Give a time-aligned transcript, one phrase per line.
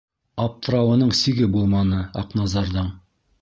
[0.45, 2.91] Аптырауының сиге булманы Аҡназарҙың.